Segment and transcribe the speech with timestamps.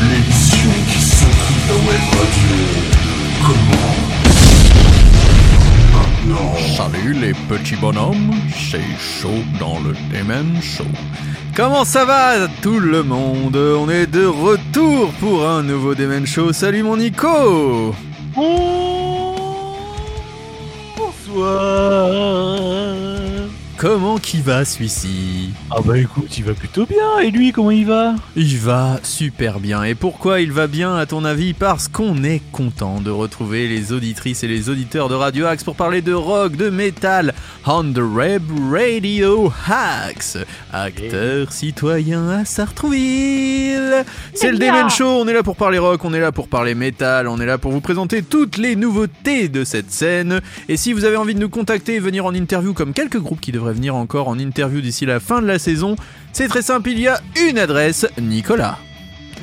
[0.00, 2.56] L'émission qui s'occupe la web radio.
[3.44, 3.95] Comment.
[6.76, 10.84] Salut les petits bonhommes, c'est chaud dans le Demen Show.
[11.54, 13.56] Comment ça va tout le monde?
[13.56, 16.52] On est de retour pour un nouveau Demen Show.
[16.52, 17.94] Salut mon Nico
[23.86, 27.20] Comment qui va celui-ci Ah bah écoute, il va plutôt bien.
[27.22, 28.16] Et lui, comment il va?
[28.34, 29.84] Il va super bien.
[29.84, 31.54] Et pourquoi il va bien à ton avis?
[31.54, 35.76] Parce qu'on est content de retrouver les auditrices et les auditeurs de Radio Axe pour
[35.76, 37.32] parler de rock, de métal,
[37.64, 40.36] on the web radio Axe.
[40.72, 44.04] Acteur citoyen à Sartrouville.
[44.34, 46.74] C'est le Demen Show, on est là pour parler rock, on est là pour parler
[46.74, 50.40] métal, on est là pour vous présenter toutes les nouveautés de cette scène.
[50.68, 53.40] Et si vous avez envie de nous contacter et venir en interview comme quelques groupes
[53.40, 55.94] qui devraient venir encore en interview d'ici la fin de la saison,
[56.32, 58.78] c'est très simple, il y a une adresse, Nicolas.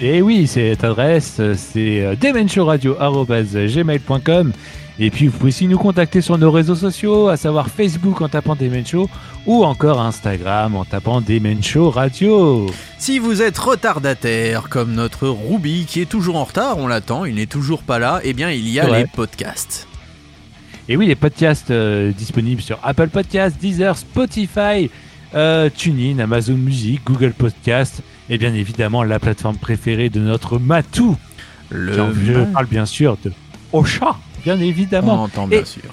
[0.01, 4.51] Et oui, cette adresse, c'est euh, demenshowradio.gmail.com
[4.99, 8.27] Et puis vous pouvez aussi nous contacter sur nos réseaux sociaux, à savoir Facebook en
[8.27, 9.09] tapant Demen Show
[9.45, 12.65] ou encore Instagram en tapant Demen Show Radio.
[12.97, 17.35] Si vous êtes retardataire, comme notre Ruby qui est toujours en retard, on l'attend, il
[17.35, 19.87] n'est toujours pas là, eh bien il y a les podcasts.
[20.89, 24.89] Et oui, les podcasts euh, disponibles sur Apple Podcasts, Deezer, Spotify,
[25.33, 31.17] euh, TuneIn, Amazon Music, Google Podcasts et bien évidemment la plateforme préférée de notre Matou.
[31.69, 31.93] Le
[32.25, 33.31] Je parle bien sûr de
[33.71, 35.23] Ocha, bien on évidemment.
[35.23, 35.83] entend bien Et- sûr.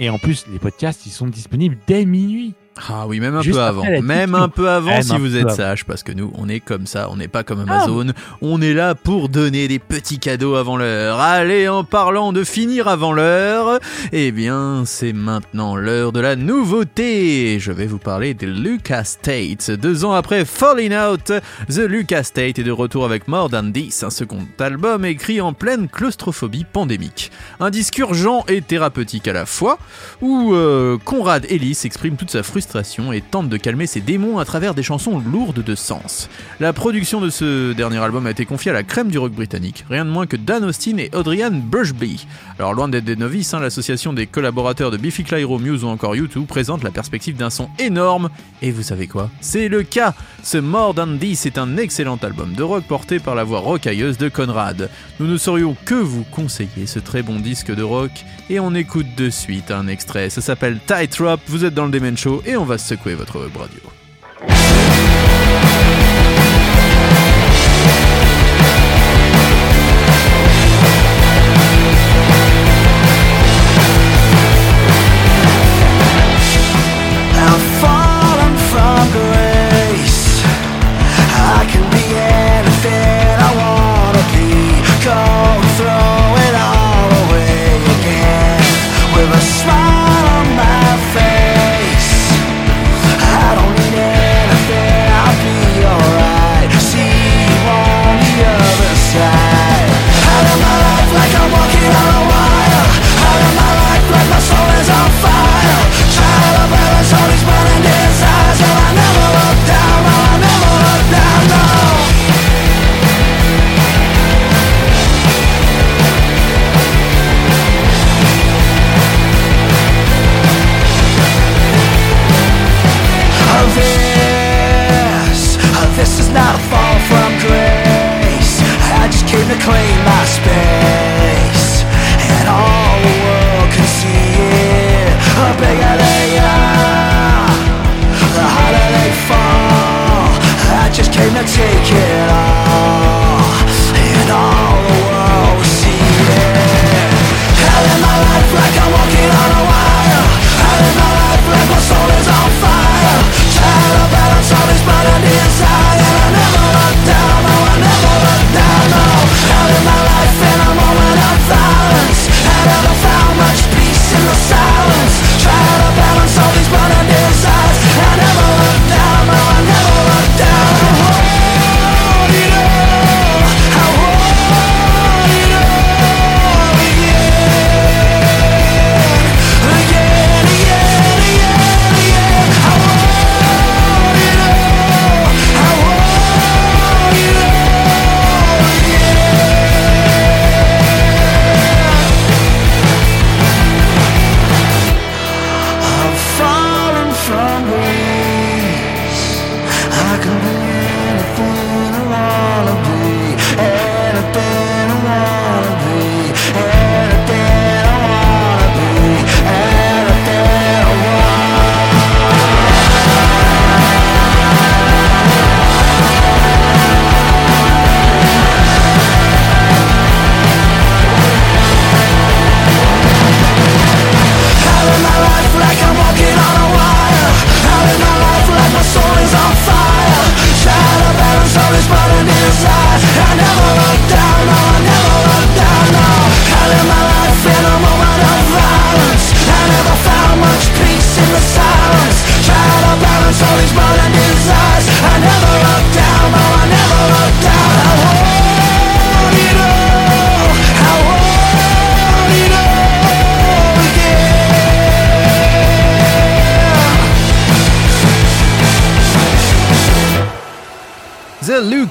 [0.00, 2.54] Et en plus, les podcasts, ils sont disponibles dès minuit.
[2.88, 3.84] Ah oui, même un Juste peu avant.
[4.02, 6.86] Même un peu avant Même si vous êtes sage, parce que nous, on est comme
[6.86, 8.12] ça, on n'est pas comme Amazon.
[8.40, 11.18] On est là pour donner des petits cadeaux avant l'heure.
[11.20, 13.80] Allez, en parlant de finir avant l'heure,
[14.12, 17.58] eh bien, c'est maintenant l'heure de la nouveauté.
[17.58, 19.70] Je vais vous parler de Lucas Tate.
[19.70, 21.32] Deux ans après Falling Out,
[21.68, 25.52] The Lucas Tate est de retour avec More Than This, un second album écrit en
[25.52, 27.30] pleine claustrophobie pandémique.
[27.60, 29.78] Un disque urgent et thérapeutique à la fois,
[30.20, 32.67] où euh, Conrad Ellis exprime toute sa frustration
[33.12, 36.28] et tente de calmer ses démons à travers des chansons lourdes de sens.
[36.60, 39.84] La production de ce dernier album a été confiée à la crème du rock britannique,
[39.88, 42.26] rien de moins que Dan Austin et Adrian Bushby.
[42.58, 46.14] Alors loin d'être des novices, hein, l'association des collaborateurs de Biffy Clyro, Muse ou encore
[46.14, 48.28] YouTube présente la perspective d'un son énorme,
[48.62, 49.30] et vous savez quoi?
[49.40, 53.34] C'est le cas Ce More Than This est un excellent album de rock porté par
[53.34, 54.90] la voix rocailleuse de Conrad.
[55.20, 58.10] Nous ne saurions que vous conseiller ce très bon disque de rock,
[58.50, 62.16] et on écoute de suite un extrait, ça s'appelle Tightrope, vous êtes dans le Demen
[62.16, 63.80] Show, et on va secouer votre web radio.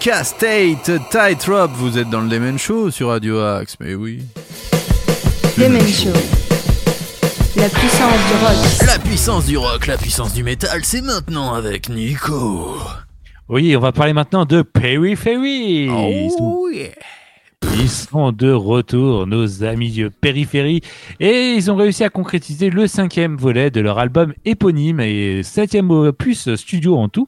[0.07, 4.21] The Lucas State Tightrope, vous êtes dans le Demen Show sur Radio Axe, mais oui.
[5.57, 6.13] Demen Show.
[7.57, 8.87] La puissance du rock.
[8.87, 12.77] La puissance du rock, la puissance du métal, c'est maintenant avec Nico.
[13.49, 15.87] Oui, on va parler maintenant de Periphery.
[15.89, 16.87] Ils sont- Oh yeah.
[17.75, 20.81] Ils sont de retour, nos amis de Périphérie,
[21.19, 25.91] et ils ont réussi à concrétiser le cinquième volet de leur album éponyme et septième
[25.91, 27.27] opus studio en tout.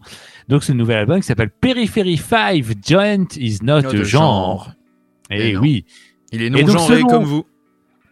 [0.50, 4.04] Donc ce nouvel album qui s'appelle Periphery 5, Giant is not, Not a genre.
[4.04, 4.72] genre.
[5.30, 5.62] Et Et non.
[5.62, 5.86] oui,
[6.32, 7.46] Il est Et donc, non-genré selon- comme vous.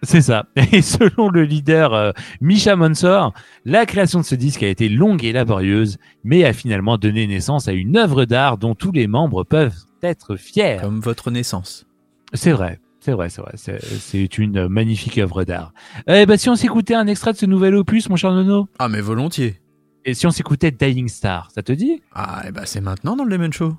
[0.04, 0.45] c'est ça.
[0.72, 2.12] Et selon le leader euh,
[2.42, 3.34] Misha Monsor,
[3.66, 7.68] la création de ce disque a été longue et laborieuse, mais a finalement donné naissance
[7.68, 10.78] à une œuvre d'art dont tous les membres peuvent être fiers.
[10.80, 11.88] Comme votre naissance.
[12.34, 13.54] C'est vrai, c'est vrai, c'est vrai.
[13.56, 15.74] C'est- C'est une magnifique œuvre d'art.
[16.07, 18.89] Eh ben, si on s'écoutait un extrait de ce nouvel opus, mon cher Nono, Ah
[18.89, 19.60] mais volontiers.
[20.07, 22.01] Et si on s'écoutait Dying Star, ça te dit?
[22.13, 23.75] Ah et bah c'est maintenant dans le Demen Show.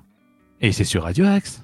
[0.61, 1.63] Et c'est sur Radio Axe.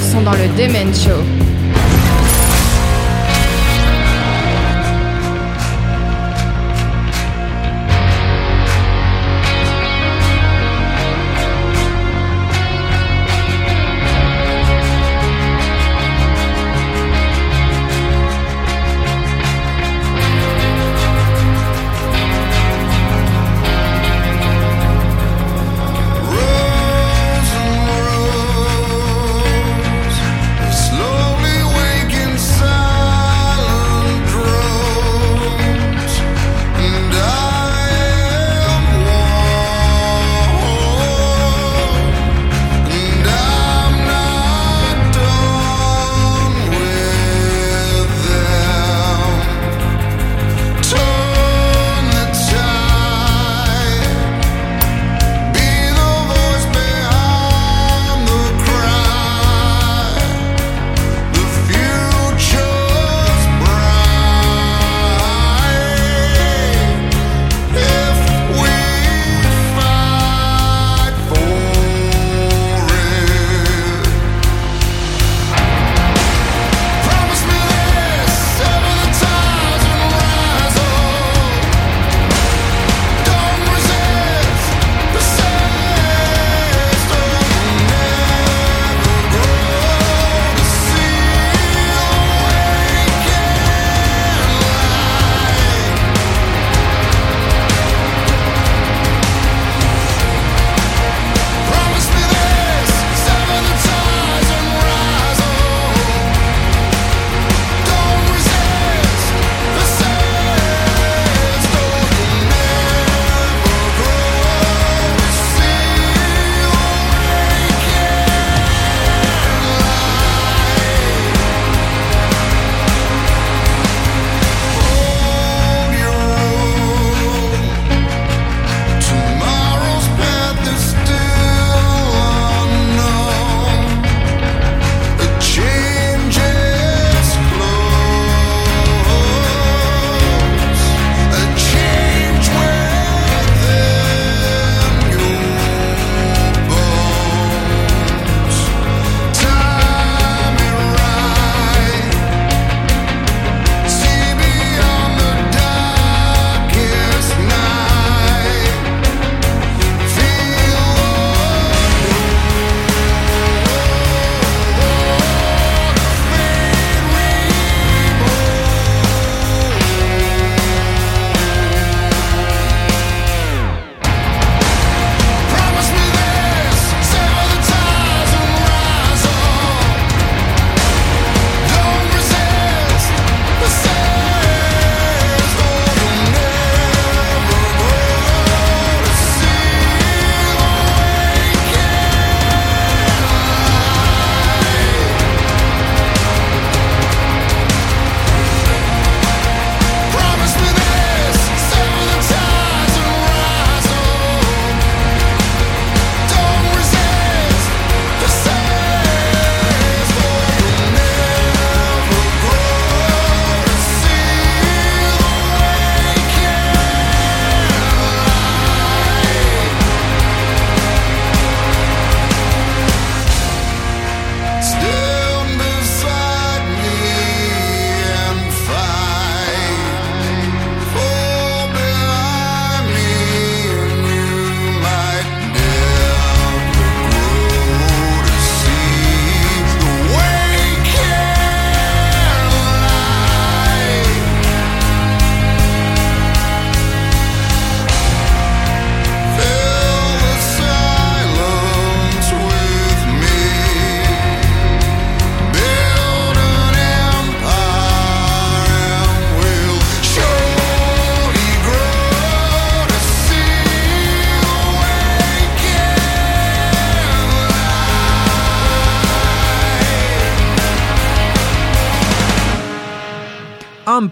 [0.00, 1.39] sont dans le Demen Show.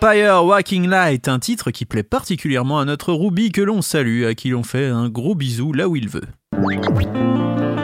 [0.00, 4.34] Empire Walking Light, un titre qui plaît particulièrement à notre Ruby que l'on salue, à
[4.36, 6.22] qui l'on fait un gros bisou là où il veut.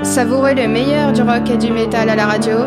[0.05, 2.59] Savourez le meilleur du rock et du métal à la radio.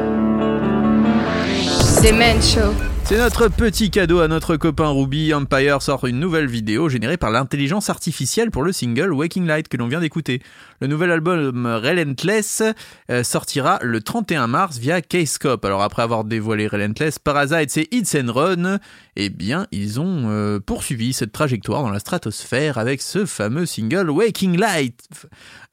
[1.80, 2.74] C'est Men Show.
[3.08, 5.34] C'est notre petit cadeau à notre copain Ruby.
[5.34, 9.78] Empire sort une nouvelle vidéo générée par l'intelligence artificielle pour le single Waking Light que
[9.78, 10.42] l'on vient d'écouter.
[10.82, 12.64] Le nouvel album Relentless
[13.10, 15.64] euh, sortira le 31 mars via K-Scope.
[15.64, 18.80] Alors après avoir dévoilé Relentless, Parasite et Hits and Run,
[19.16, 24.10] eh bien ils ont euh, poursuivi cette trajectoire dans la stratosphère avec ce fameux single
[24.10, 25.08] Waking Light.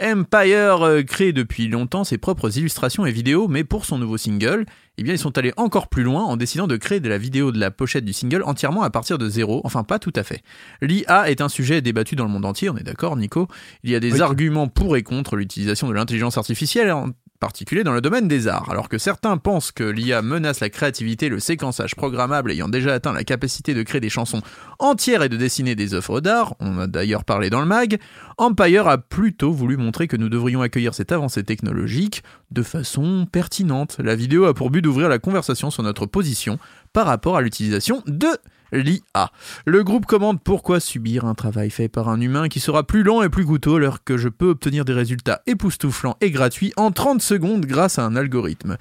[0.01, 4.67] Empire euh, crée depuis longtemps ses propres illustrations et vidéos, mais pour son nouveau single,
[4.99, 7.53] eh bien ils sont allés encore plus loin en décidant de créer de la vidéo
[7.53, 10.43] de la pochette du single entièrement à partir de zéro, enfin pas tout à fait.
[10.83, 13.49] L'IA est un sujet débattu dans le monde entier, on est d'accord Nico
[13.83, 14.21] Il y a des Oui.
[14.21, 17.09] arguments pour et contre l'utilisation de l'intelligence artificielle, en
[17.41, 18.71] particulier dans le domaine des arts.
[18.71, 23.13] Alors que certains pensent que l'IA menace la créativité, le séquençage programmable ayant déjà atteint
[23.13, 24.41] la capacité de créer des chansons
[24.79, 27.99] entières et de dessiner des œuvres d'art, on a d'ailleurs parlé dans le mag,
[28.39, 33.97] Empire a plutôt voulu montrer que nous devrions accueillir cette avancée technologique de façon pertinente.
[33.99, 36.59] La vidéo a pour but d'ouvrir la conversation sur notre position
[36.93, 38.29] par rapport à l'utilisation de
[38.75, 39.31] l'IA.
[39.67, 43.23] Le groupe commande pourquoi subir un travail fait par un humain qui sera plus lent
[43.23, 47.23] et plus coûteux alors que je peux obtenir des résultats époustouflants et gratuits en 30
[47.23, 48.77] secondes grâce à un algorithme.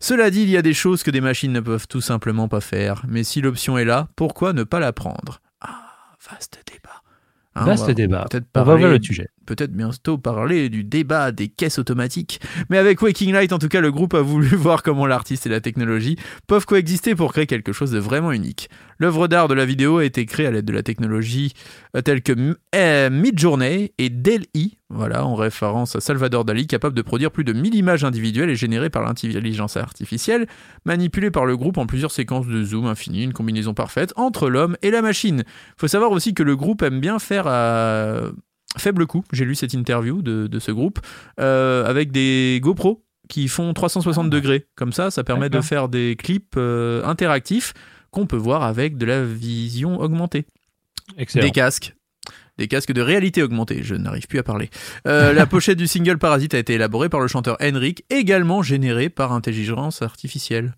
[0.00, 2.60] Cela dit, il y a des choses que des machines ne peuvent tout simplement pas
[2.60, 5.40] faire, mais si l'option est là, pourquoi ne pas la prendre?
[5.60, 7.02] Ah, vaste débat.
[7.54, 8.26] Hein, on Vaste va débat.
[8.30, 9.28] Peut-être On va ouvrir le sujet.
[9.48, 12.38] Peut-être bientôt parler du débat des caisses automatiques.
[12.68, 15.48] Mais avec Waking Light, en tout cas, le groupe a voulu voir comment l'artiste et
[15.48, 18.68] la technologie peuvent coexister pour créer quelque chose de vraiment unique.
[18.98, 21.54] L'œuvre d'art de la vidéo a été créée à l'aide de la technologie
[21.96, 22.32] euh, telle que
[22.74, 27.52] euh, Midjourney et DALL-E, voilà, en référence à Salvador Dali, capable de produire plus de
[27.54, 30.46] 1000 images individuelles et générées par l'intelligence artificielle,
[30.84, 34.76] manipulées par le groupe en plusieurs séquences de zoom infini, une combinaison parfaite entre l'homme
[34.82, 35.44] et la machine.
[35.78, 38.24] Faut savoir aussi que le groupe aime bien faire à
[38.76, 41.00] faible coût, j'ai lu cette interview de, de ce groupe,
[41.40, 44.66] euh, avec des GoPro qui font 360 degrés.
[44.74, 47.74] Comme ça, ça permet de faire des clips euh, interactifs
[48.10, 50.46] qu'on peut voir avec de la vision augmentée.
[51.18, 51.44] Excellent.
[51.44, 51.94] Des casques.
[52.56, 54.68] Des casques de réalité augmentée, je n'arrive plus à parler.
[55.06, 59.10] Euh, la pochette du single Parasite a été élaborée par le chanteur Henrik, également générée
[59.10, 60.74] par intelligence artificielle.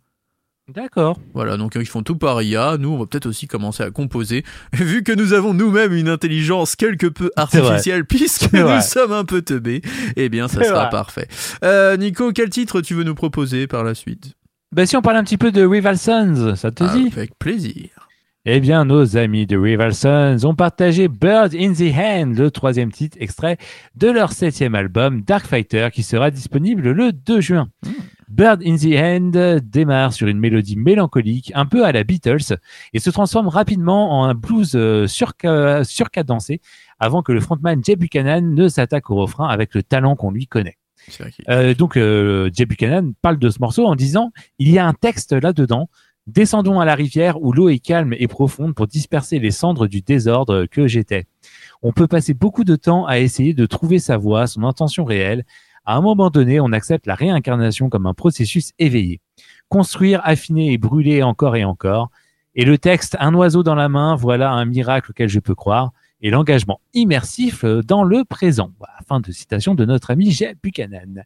[0.74, 1.18] D'accord.
[1.35, 2.76] Voilà, donc ils font tout par IA.
[2.78, 6.76] Nous, on va peut-être aussi commencer à composer, vu que nous avons nous-mêmes une intelligence
[6.76, 8.80] quelque peu artificielle, puisque nous vrai.
[8.83, 9.83] sommes un peu teubés.
[10.16, 10.90] Eh bien, ça sera vrai.
[10.90, 11.28] parfait.
[11.64, 14.35] Euh, Nico, quel titre tu veux nous proposer par la suite?
[14.72, 17.09] Ben, si on parle un petit peu de Rival Sons, ça te dit?
[17.12, 17.88] Avec plaisir.
[18.46, 22.90] Eh bien, nos amis de Rival Sons ont partagé Bird in the Hand, le troisième
[22.90, 23.59] titre extrait
[23.96, 27.68] de leur septième album Dark Fighter, qui sera disponible le 2 juin.
[28.31, 32.57] Bird in the Hand démarre sur une mélodie mélancolique, un peu à la Beatles,
[32.93, 36.61] et se transforme rapidement en un blues euh, surca- surcadencé,
[37.01, 40.47] avant que le frontman Jay Buchanan ne s'attaque au refrain avec le talent qu'on lui
[40.47, 40.79] connaît.
[41.49, 44.93] Euh, donc, euh, Jay Buchanan parle de ce morceau en disant il y a un
[44.95, 45.88] texte là-dedans.
[46.27, 50.03] Descendons à la rivière où l'eau est calme et profonde pour disperser les cendres du
[50.03, 51.25] désordre que j'étais.
[51.83, 55.45] On peut passer beaucoup de temps à essayer de trouver sa voie, son intention réelle.
[55.90, 59.20] À un moment donné, on accepte la réincarnation comme un processus éveillé.
[59.68, 62.11] Construire, affiner et brûler encore et encore.
[62.55, 65.90] Et le texte Un oiseau dans la main, voilà un miracle auquel je peux croire.
[66.20, 68.70] Et l'engagement immersif euh, dans le présent.
[69.09, 71.24] Fin de citation de notre ami Jay Buchanan.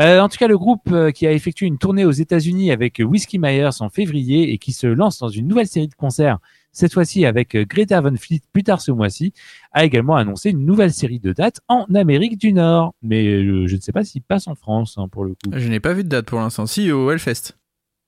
[0.00, 3.00] Euh, en tout cas, le groupe euh, qui a effectué une tournée aux États-Unis avec
[3.04, 6.40] Whiskey Myers en février et qui se lance dans une nouvelle série de concerts,
[6.72, 9.32] cette fois-ci avec euh, Greta Van Fleet plus tard ce mois-ci,
[9.72, 12.94] a également annoncé une nouvelle série de dates en Amérique du Nord.
[13.02, 15.50] Mais euh, je ne sais pas s'il passe en France hein, pour le coup.
[15.52, 16.66] Je n'ai pas vu de date pour l'instant.
[16.66, 17.52] Si, au Hellfest.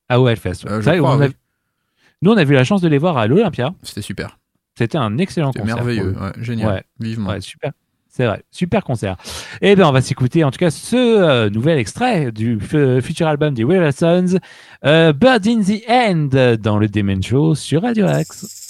[0.08, 0.66] Ah ouais, Hellfest.
[0.66, 1.34] Euh, je Ça, crois, on a- oui.
[2.22, 3.74] Nous, on a vu la chance de les voir à l'Olympia.
[3.82, 4.38] C'était super.
[4.78, 5.76] C'était un excellent concert.
[5.76, 6.16] merveilleux.
[6.18, 6.68] Ouais, génial.
[6.74, 6.82] Ouais.
[6.98, 7.30] Vivement.
[7.30, 7.72] Ouais, super.
[8.16, 9.16] C'est vrai, super concert.
[9.60, 13.54] Eh bien, on va s'écouter en tout cas ce euh, nouvel extrait du futur album
[13.54, 14.38] des Rival Sons,
[14.84, 18.63] euh, Bird in the End, dans le Demon Show sur Radio Axe.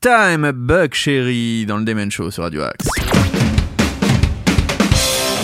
[0.00, 2.86] Time, Buck Cherry dans le Demen Show sur Radio Axe.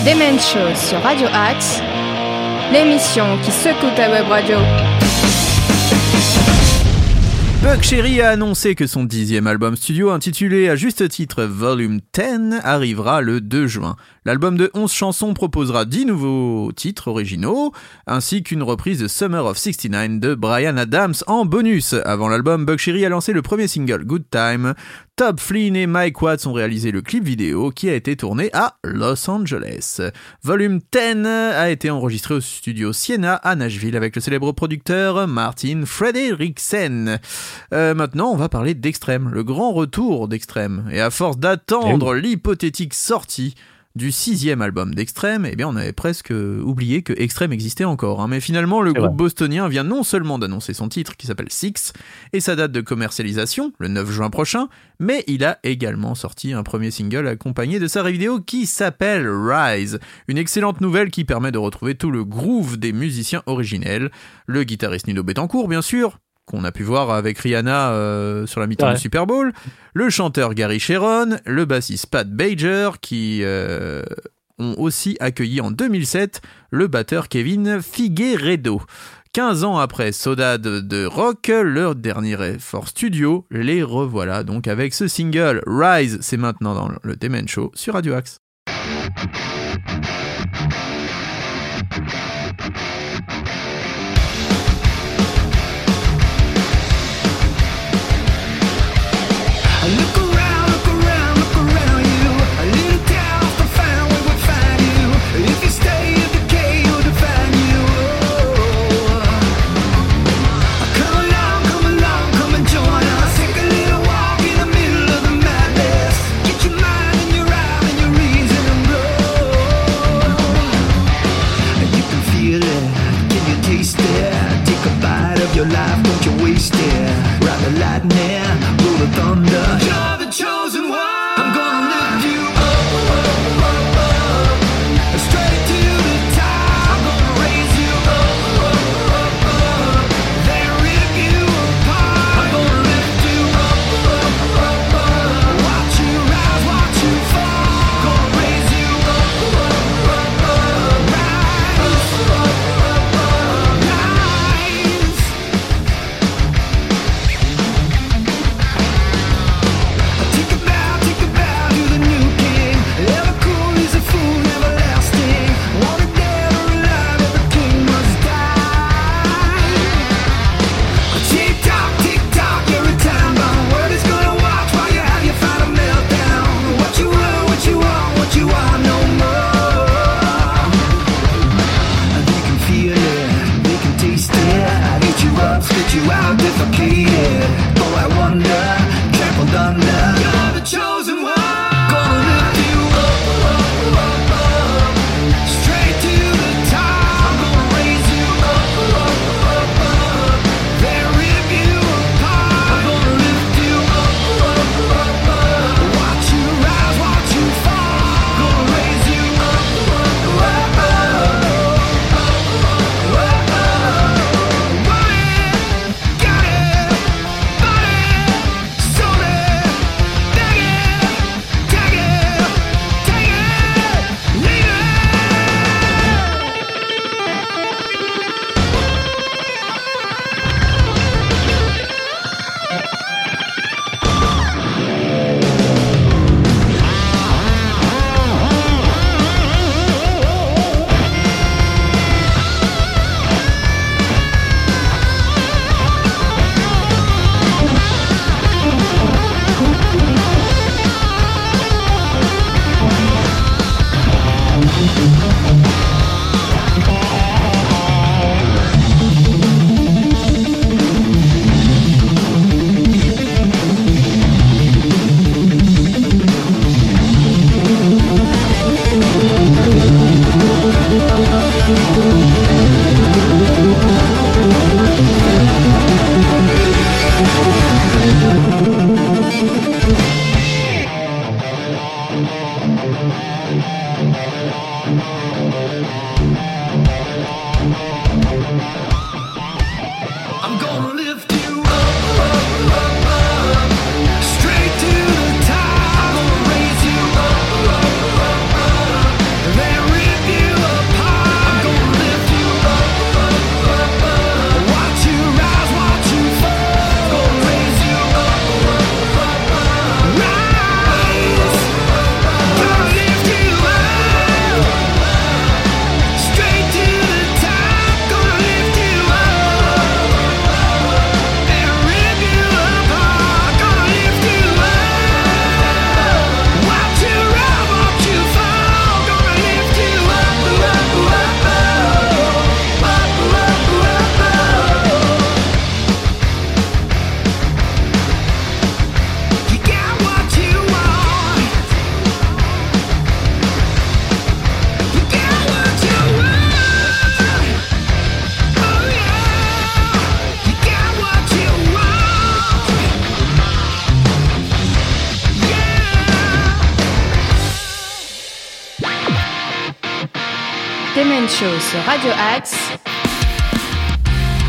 [0.04, 1.80] Demen Show sur Radio Axe,
[2.72, 4.58] l'émission qui secoue ta web radio.
[7.62, 12.60] Buck Cherry a annoncé que son dixième album studio intitulé à juste titre Volume 10
[12.64, 13.96] arrivera le 2 juin.
[14.24, 17.72] L'album de 11 chansons proposera 10 nouveaux titres originaux,
[18.06, 21.94] ainsi qu'une reprise de Summer of 69 de Brian Adams en bonus.
[22.04, 24.74] Avant l'album, Buck Cherry a lancé le premier single Good Time.
[25.16, 28.76] Top Flynn et Mike Watts ont réalisé le clip vidéo qui a été tourné à
[28.84, 30.00] Los Angeles.
[30.42, 35.82] Volume 10 a été enregistré au studio Siena à Nashville avec le célèbre producteur Martin
[35.84, 37.18] Frederiksen.
[37.74, 40.88] Euh, maintenant, on va parler d'Extrême, le grand retour d'Extrême.
[40.92, 43.54] Et à force d'attendre l'hypothétique sortie,
[43.94, 48.20] du sixième album d'Extrême, eh bien on avait presque oublié que Extrême existait encore.
[48.20, 48.28] Hein.
[48.28, 51.92] Mais finalement, le groupe bostonien vient non seulement d'annoncer son titre qui s'appelle Six
[52.32, 56.62] et sa date de commercialisation, le 9 juin prochain, mais il a également sorti un
[56.62, 59.98] premier single accompagné de sa vidéo qui s'appelle Rise.
[60.28, 64.10] Une excellente nouvelle qui permet de retrouver tout le groove des musiciens originels.
[64.46, 66.18] Le guitariste Nino Betancourt, bien sûr,
[66.52, 69.52] qu'on a pu voir avec Rihanna euh, sur la mi-temps du Super Bowl,
[69.94, 74.02] le chanteur Gary Sharon, le bassiste Pat Bajer, qui euh,
[74.58, 78.82] ont aussi accueilli en 2007 le batteur Kevin Figueredo.
[79.32, 85.08] 15 ans après Soda de, Rock, leur dernier effort studio, les revoilà donc avec ce
[85.08, 88.36] single Rise, c'est maintenant dans le Demen Show sur Radio Axe.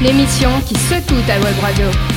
[0.02, 2.13] L'émission qui secoue ta web radio.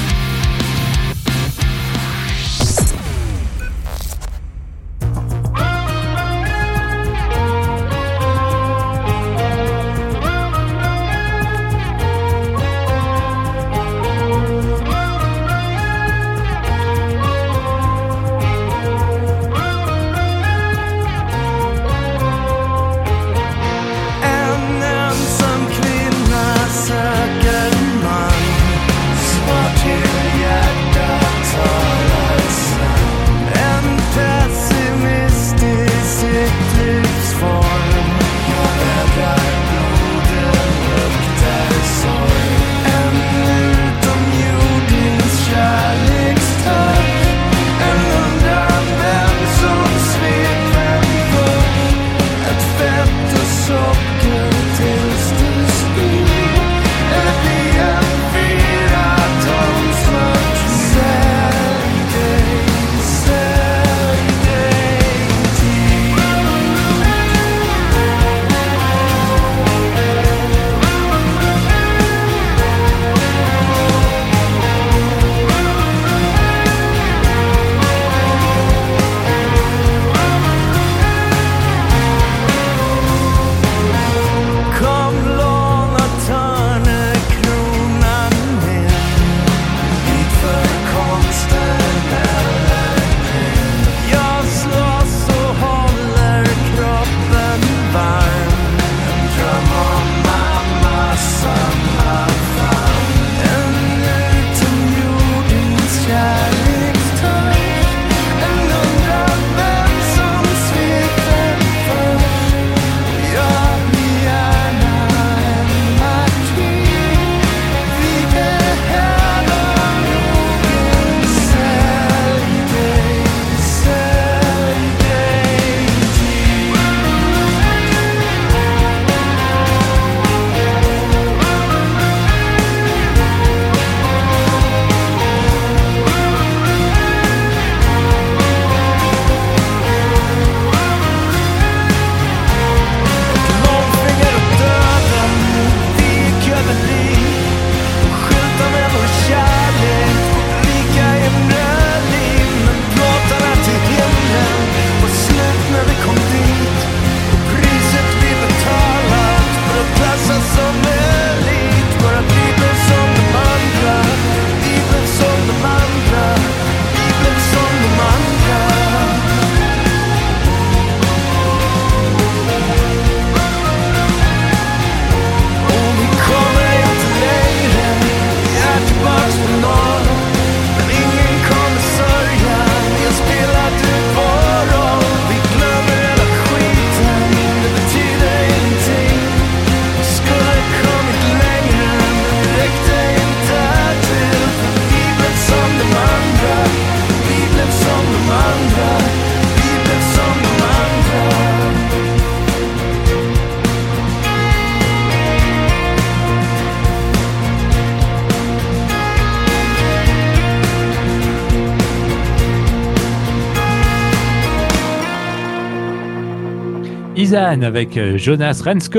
[217.46, 218.98] Avec euh, Jonas Renske,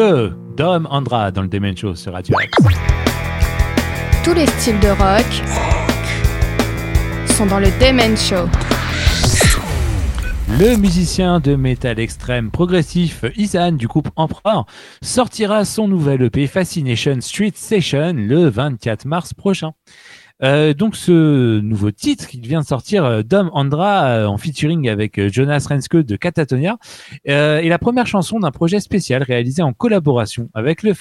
[0.56, 2.34] Dom Andra dans le Demen Show sur Radio.
[4.24, 5.26] Tous les styles de rock
[7.28, 8.48] sont dans le Demen Show.
[10.60, 14.66] Le musicien de métal extrême progressif Isan du groupe Emperor
[15.02, 19.74] sortira son nouvel EP Fascination Street Session le 24 mars prochain.
[20.43, 24.88] Euh, donc ce nouveau titre qui vient de sortir, euh, Dom Andra euh, en featuring
[24.88, 26.77] avec Jonas Renske de Catatonia,
[27.27, 30.93] euh, est la première chanson d'un projet spécial réalisé en collaboration avec le,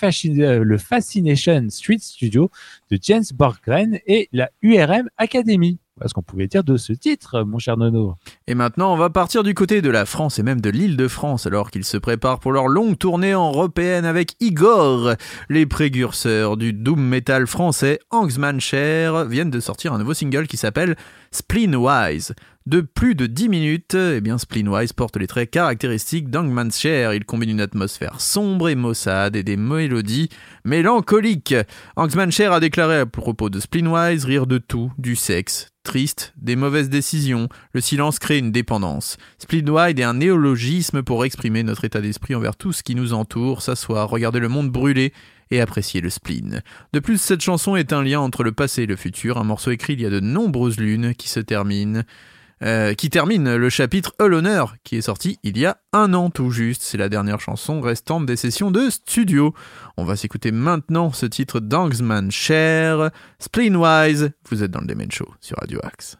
[0.62, 2.50] le Fascination Street Studio
[2.90, 5.78] de James Borgren et la URM Academy.
[6.04, 8.16] Ce qu'on pouvait dire de ce titre, mon cher Nono.
[8.46, 11.08] Et maintenant, on va partir du côté de la France et même de l'île de
[11.08, 15.14] France alors qu'ils se préparent pour leur longue tournée européenne avec Igor.
[15.48, 20.58] Les précurseurs du doom metal français Angsman Cher viennent de sortir un nouveau single qui
[20.58, 20.96] s'appelle
[21.30, 22.34] Spleenwise.
[22.66, 27.14] De plus de 10 minutes, eh bien Spleenwise porte les traits caractéristiques d'Angman Cher.
[27.14, 30.30] Il combine une atmosphère sombre et maussade et des mélodies
[30.64, 31.54] mélancoliques.
[31.94, 36.56] Angsman Cher a déclaré à propos de Spleenwise rire de tout, du sexe, triste, des
[36.56, 39.16] mauvaises décisions, le silence crée une dépendance.
[39.38, 43.62] Spleenwide est un néologisme pour exprimer notre état d'esprit envers tout ce qui nous entoure,
[43.62, 45.12] s'asseoir, regarder le monde brûler
[45.52, 46.62] et apprécier le spleen.
[46.92, 49.70] De plus, cette chanson est un lien entre le passé et le futur, un morceau
[49.70, 52.02] écrit il y a de nombreuses lunes qui se terminent.
[52.62, 56.30] Euh, qui termine le chapitre All Honor, qui est sorti il y a un an
[56.30, 56.82] tout juste.
[56.82, 59.54] C'est la dernière chanson restante des sessions de studio.
[59.96, 64.30] On va s'écouter maintenant ce titre d'Angsman Cher, Spleenwise.
[64.48, 66.16] Vous êtes dans le Demen Show sur Radio Axe.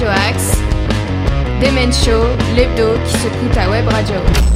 [0.00, 0.56] Radio Axe,
[1.60, 2.24] Demen Show,
[2.56, 4.49] l'hebdo qui se coûte à Web Radio.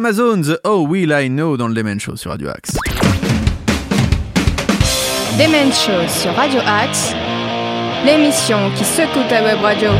[0.00, 2.74] Amazon's Oh Will I Know dans le Demen Show sur Radio Axe.
[5.38, 7.12] Demen Show sur Radio Axe,
[8.06, 9.90] l'émission qui secoue ta web radio.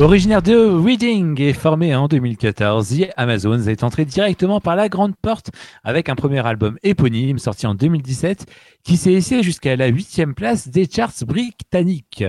[0.00, 5.14] Originaire de Reading et formé en 2014, The Amazons est entré directement par la grande
[5.14, 5.52] porte
[5.84, 8.44] avec un premier album éponyme sorti en 2017
[8.82, 12.24] qui s'est essayé jusqu'à la huitième place des charts britanniques.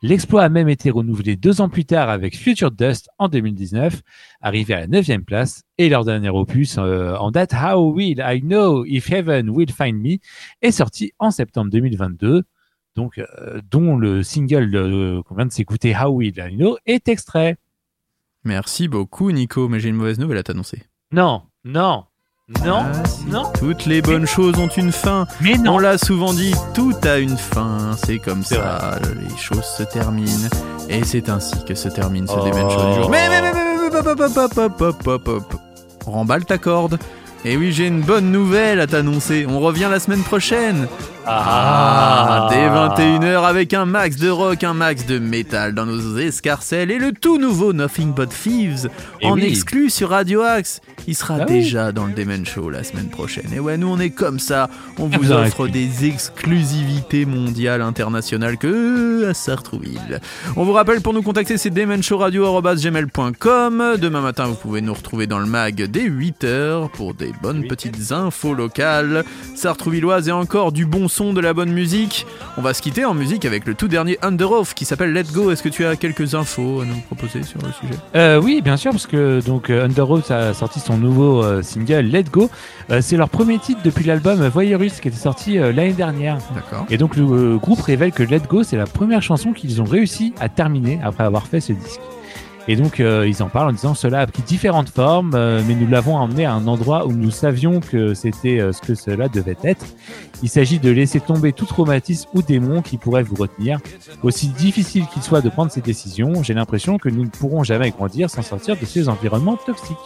[0.00, 4.00] L'exploit a même été renouvelé deux ans plus tard avec Future Dust en 2019,
[4.40, 8.40] arrivé à la neuvième place et leur dernier opus euh, en date How Will I
[8.40, 10.16] Know If Heaven Will Find Me
[10.62, 12.44] est sorti en septembre 2022
[12.96, 17.56] donc euh, dont le single euh, qu'on vient de s'écouter, How I Know, est extrait.
[18.44, 20.82] Merci beaucoup Nico, mais j'ai une mauvaise nouvelle à t'annoncer.
[21.12, 22.04] Non, non,
[22.64, 23.26] non, Ah, si.
[23.26, 23.44] non.
[23.58, 25.26] Toutes les bonnes choses ont une fin.
[25.40, 25.74] Mais non.
[25.74, 27.92] On l'a souvent dit, tout a une fin.
[28.04, 30.48] C'est comme ça, les choses se terminent.
[30.88, 32.44] Et c'est ainsi que se termine ce Oh.
[32.70, 33.10] Show du jour.
[33.10, 33.70] Mais, mais, mais, mais.
[36.06, 36.98] Remballe ta corde.
[37.44, 39.46] Et oui, j'ai une bonne nouvelle à t'annoncer.
[39.48, 40.88] On revient la semaine prochaine.
[41.26, 46.90] Ah, dès 21h avec un max de rock, un max de métal dans nos escarcelles
[46.90, 48.88] et le tout nouveau Nothing But Thieves
[49.20, 49.44] Et en oui.
[49.44, 50.80] exclu sur Radio Axe.
[51.06, 51.60] Il sera Ah oui.
[51.60, 53.46] déjà dans le Demen Show la semaine prochaine.
[53.54, 54.68] Et ouais, nous on est comme ça.
[54.98, 60.20] On vous vous offre des exclusivités mondiales, internationales que à Sartrouville.
[60.56, 63.84] On vous rappelle pour nous contacter, c'est demenshowradio.gmail.com.
[63.98, 67.68] Demain matin, vous pouvez nous retrouver dans le mag dès 8h pour des bonnes Oui.
[67.68, 72.26] petites infos locales, sartrouvilloises et encore du bon son, de la bonne musique.
[72.56, 75.24] On va se quitter en musique avec le tout dernier Under Oath qui s'appelle Let
[75.34, 75.50] Go.
[75.50, 78.00] Est-ce que tu as quelques infos à nous proposer sur le sujet?
[78.16, 81.60] Euh, oui, bien sûr, parce que donc euh, Under Oath a sorti son nouveau euh,
[81.62, 82.48] single Let Go.
[82.90, 86.38] Euh, c'est leur premier titre depuis l'album Voyeurus qui était sorti l'année dernière.
[86.54, 86.86] D'accord.
[86.88, 90.32] Et donc le groupe révèle que Let Go c'est la première chanson qu'ils ont réussi
[90.40, 92.00] à terminer après avoir fait ce disque.
[92.68, 95.74] Et donc euh, ils en parlent en disant cela a pris différentes formes, euh, mais
[95.74, 99.28] nous l'avons emmené à un endroit où nous savions que c'était euh, ce que cela
[99.28, 99.86] devait être.
[100.42, 103.78] Il s'agit de laisser tomber tout traumatisme ou démon qui pourrait vous retenir.
[104.22, 107.90] Aussi difficile qu'il soit de prendre ces décisions, j'ai l'impression que nous ne pourrons jamais
[107.90, 109.96] grandir sans sortir de ces environnements toxiques.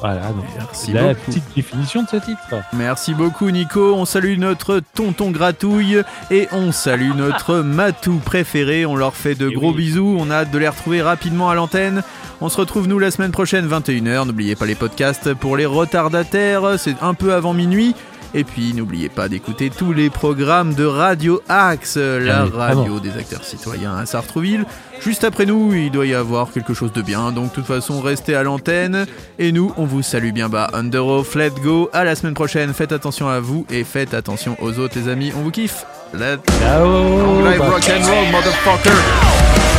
[0.00, 1.26] Voilà, donc Merci la beaucoup.
[1.26, 2.40] petite définition de ce titre.
[2.72, 8.96] Merci beaucoup Nico, on salue notre tonton gratouille et on salue notre matou préféré, on
[8.96, 9.76] leur fait de Et gros oui.
[9.76, 12.02] bisous, on a hâte de les retrouver rapidement à l'antenne.
[12.40, 16.78] On se retrouve nous la semaine prochaine 21h, n'oubliez pas les podcasts pour les retardataires,
[16.78, 17.94] c'est un peu avant minuit.
[18.34, 23.16] Et puis n'oubliez pas d'écouter tous les programmes de Radio Axe, la oui, radio des
[23.16, 24.64] acteurs citoyens à Sartrouville.
[25.00, 28.00] Juste après nous, il doit y avoir quelque chose de bien, donc de toute façon
[28.00, 29.06] restez à l'antenne.
[29.38, 30.70] Et nous, on vous salue bien bas.
[30.74, 31.88] Under Oath, let go.
[31.92, 32.72] À la semaine prochaine.
[32.74, 35.32] Faites attention à vous et faites attention aux autres, les amis.
[35.36, 35.84] On vous kiffe.
[36.12, 39.69] Let Ciao live rock and roll, motherfucker.